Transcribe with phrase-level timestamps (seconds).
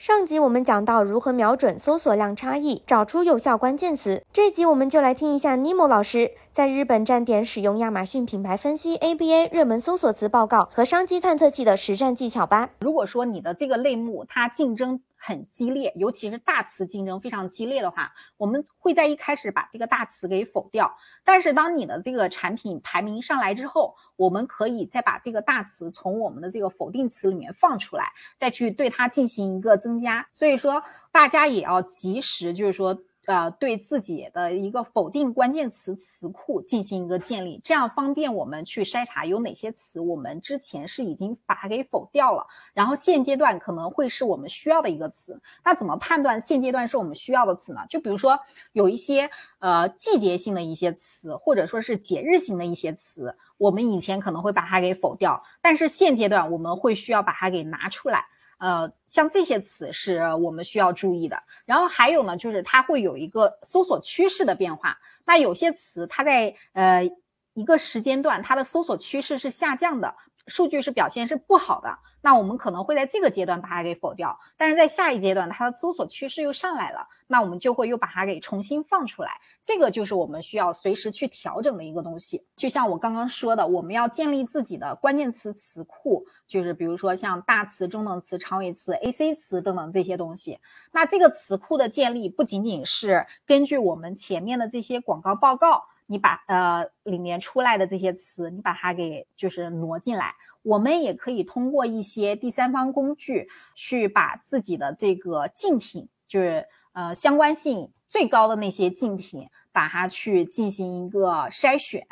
[0.00, 4.22] 上集我们讲到如何瞄准搜索量差异，找出有效关键词。
[4.32, 12.70] 这集我们就来听一下 Nimo 老师在日本站点使用亚马逊品牌分析 ABA 热门搜索词报告和商机探测器的实战技巧吧。
[12.80, 20.96] 如果说你的这个类目它竞争，很激烈，尤其是大词竞争非常激烈的话，我们会在一开始把这个大词给否掉。
[21.24, 30.26] 但是当你的这个产品排名上来之后，我们可以再把这个大词从我们的这个否定词里面放出来，再去对它进行一个增加。
[30.32, 30.82] 所以说，
[31.12, 32.98] 大家也要及时，就是说。
[33.26, 45.40] 呃，对自己的一个否定关键词词库进行一个建立，这样方便我们去筛查有哪些词我们之前是已经把它给否掉了，然后现阶段可能会是我们需要的一个词。
[45.64, 47.80] 那怎么判断现阶段是我们需要的词呢？
[47.88, 48.40] 就比如说
[48.72, 58.24] 有一些呃季节性的一些词，或者说是节日性的一些词，我们以前可能会把它给否掉，但是现阶段我们会需要把它给拿出来。
[58.60, 61.42] 呃，像这些词是我们需要注意的。
[61.64, 64.96] 然后还有呢，就是它会有一个搜索趋势的变化。
[65.24, 67.10] 那有些词它在呃
[67.54, 70.14] 一个时间段，它的搜索趋势是下降的。
[70.50, 79.30] 数据是表现是不好的，那我们可能会在这个阶段把它给否掉，但是在下一阶段它的搜索趋势又上来了，那我们就会又把它给重新放出来，
[79.64, 82.44] 这个就是我们需要随时去调整的一个东西。
[82.56, 90.58] 就像我刚刚说的，我们要建立自己的关键词词库，就是比如说像大词、中等词、长尾词、AC 词等等这些东西。
[90.90, 95.84] 那这个词库的建立不仅仅是根据我们前面的这些广告报告。
[96.10, 100.34] 你把呃里面出来的这些词，你把它给就是挪进来。
[100.62, 112.04] 我们也可以通过一些第三方工具去把自己的这个竞品，就是呃相关性最高的那些竞品，把它去进行一个筛选。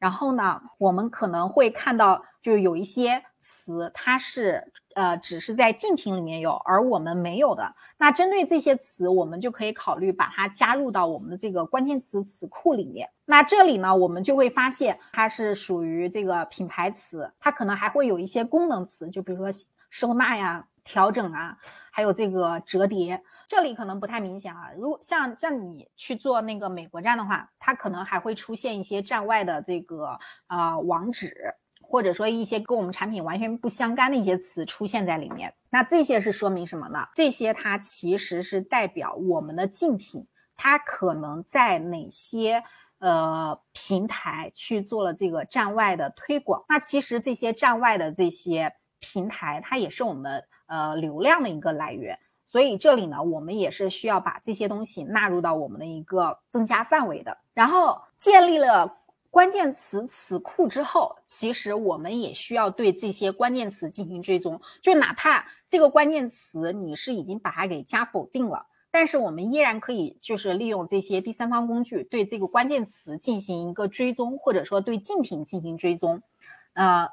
[0.00, 7.74] 然后呢，我们可能会看到，就有一些词，它是呃只是在竞品里面有，而我们没有的。
[7.98, 13.10] 那针对这些词，我们就可以考虑把它加入到我们的这个关键词词库里面。
[13.26, 19.48] 那这里呢，我们就会发现它是属于这个品牌词，它可能还会有一些功能词，就比如说
[19.90, 21.56] 收纳呀、调整啊，
[21.90, 23.22] 还有这个折叠。
[23.48, 31.52] 这里可能不太明显啊，如果像像你去做那个美国站的话，它可能还会出现一些站外的这个啊网址，
[31.82, 35.52] 或者说一些跟我们产品完全不相干的一些词出现在里面。
[35.68, 37.08] 那这些是说明什么呢？
[37.12, 40.24] 这些它其实是代表我们的竞品，
[40.56, 42.62] 它可能在哪些
[43.00, 46.64] 呃平台去做了这个站外的推广。
[46.68, 52.18] 那其实这些站外的这些平台，它也是我们呃流量的一个来源。
[52.44, 57.38] 所以这里呢，我们也是需要把这些东西纳入到我们的一个增加范围的。
[57.54, 58.98] 然后建立了
[59.30, 64.60] 关键词词库之后，其实我们也需要对这些关键词进行追踪。
[64.82, 76.24] 就哪怕这个关键词你是已经把它给加否定了，但是我们依然可以就是利用这些第三方工具对这个关键词进行一个追踪，或者说对竞品进行追踪。
[76.72, 77.10] 呃，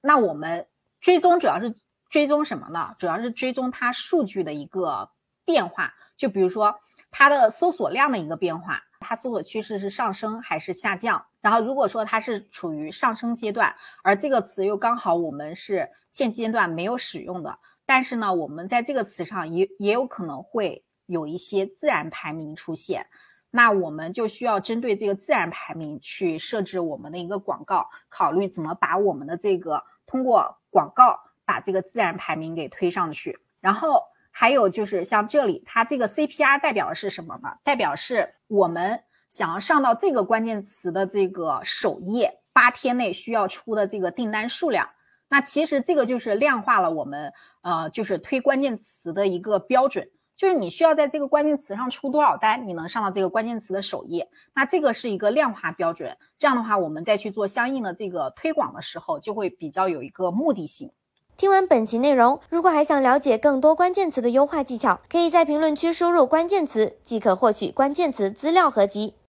[0.00, 0.68] 那我们
[1.06, 1.72] 追踪主要是。
[2.08, 2.94] 追踪什么呢？
[3.00, 5.10] 主要是追踪它数据的一个
[5.44, 6.72] 变化，就比如说
[7.10, 11.26] 它的搜索量的一个变化，它搜索趋势是上升还是下降？
[11.40, 13.74] 然后如果说它是处于上升阶段，
[14.04, 23.04] 而这个词又刚好我们是现阶段没有使用的，但是呢，我们在这个词上也也有可能会有一些自然排名出现，
[23.50, 31.22] 那我们就需要针对这个自然排名去设置我们的一个广告，考虑怎么把我们的这个通过广告。
[31.48, 37.56] 把这个自然排名给推上去，然后还有就是像这里，它这个 CPR 代表的是什么呢？
[37.62, 44.90] 代表是我们想要上到这个关键词的这个首页，八天内需要出的这个订单数量。
[45.28, 47.32] 那其实这个就是量化了我们
[47.62, 54.28] 呃，就是推关键词的一个标准，就是你需要在这个关键词上出多少单，你能上到这个关键词的首页。
[54.54, 60.90] 那这个是一个量化标准，这样的话，我们再去做相应的这个推广的时候，就会比较有一个目的性。
[61.38, 69.14] 听完本期内容，如果还想了解更多关键词的优化技巧，可以在评论区输入关键词即可获取关键词资料合集。